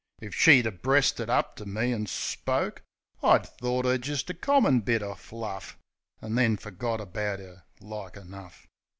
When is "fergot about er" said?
6.57-7.65